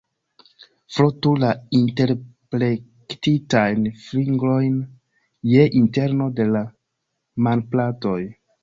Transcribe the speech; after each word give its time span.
Frotu 0.95 1.33
la 1.43 1.51
interplektitajn 1.81 3.87
fingrojn 4.07 4.83
je 5.55 5.71
interno 5.85 6.33
de 6.41 6.51
la 6.57 6.65
manplatoj. 7.51 8.21